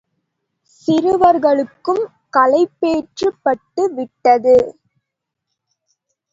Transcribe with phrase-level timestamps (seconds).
[0.87, 2.01] சிறுவர்களுக்கும்
[2.37, 4.55] களைப்பேற்பட்டு விட்டது.